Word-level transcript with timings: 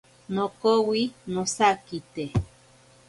Nokowi 0.33 1.01
nosakite. 1.33 2.23